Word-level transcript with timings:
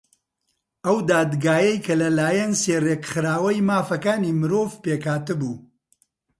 ئەو 0.85 0.97
دادگایە 1.11 1.73
کە 1.85 1.93
لەلایەن 2.01 2.53
سێ 2.61 2.75
ڕێکخراوەی 2.85 3.65
مافەکانی 3.69 4.37
مرۆڤ 4.39 4.69
پێک 4.83 5.03
هاتبوو 5.11 5.55